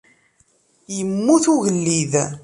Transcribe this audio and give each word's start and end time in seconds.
Yemmet 0.95 1.45
ugellid! 1.53 2.13